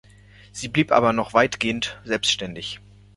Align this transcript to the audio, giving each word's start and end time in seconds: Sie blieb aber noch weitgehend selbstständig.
Sie 0.51 0.67
blieb 0.67 0.91
aber 0.91 1.13
noch 1.13 1.35
weitgehend 1.35 2.01
selbstständig. 2.05 2.79